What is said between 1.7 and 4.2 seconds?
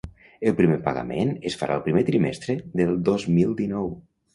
el primer trimestre del dos mil dinou.